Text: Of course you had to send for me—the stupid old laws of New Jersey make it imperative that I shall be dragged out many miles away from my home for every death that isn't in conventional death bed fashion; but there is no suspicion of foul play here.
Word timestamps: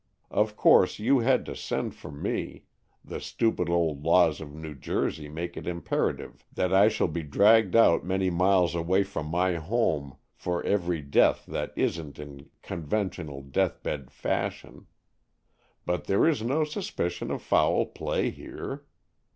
Of 0.31 0.55
course 0.55 0.97
you 0.97 1.19
had 1.19 1.45
to 1.45 1.55
send 1.55 1.93
for 1.93 2.09
me—the 2.11 3.19
stupid 3.21 3.69
old 3.69 4.03
laws 4.03 4.41
of 4.41 4.51
New 4.55 4.73
Jersey 4.73 5.29
make 5.29 5.55
it 5.55 5.67
imperative 5.67 6.43
that 6.51 6.73
I 6.73 6.87
shall 6.89 7.07
be 7.07 7.21
dragged 7.21 7.75
out 7.75 8.03
many 8.03 8.31
miles 8.31 8.73
away 8.73 9.03
from 9.03 9.27
my 9.27 9.57
home 9.57 10.17
for 10.33 10.63
every 10.63 11.01
death 11.03 11.45
that 11.45 11.71
isn't 11.75 12.17
in 12.17 12.49
conventional 12.63 13.43
death 13.43 13.83
bed 13.83 14.09
fashion; 14.09 14.87
but 15.85 16.05
there 16.05 16.27
is 16.27 16.41
no 16.41 16.63
suspicion 16.63 17.29
of 17.29 17.43
foul 17.43 17.85
play 17.85 18.31
here. 18.31 18.85